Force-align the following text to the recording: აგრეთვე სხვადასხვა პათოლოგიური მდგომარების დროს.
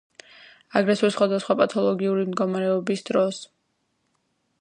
აგრეთვე 0.79 1.09
სხვადასხვა 1.15 1.55
პათოლოგიური 1.59 2.25
მდგომარების 2.31 3.05
დროს. 3.11 3.43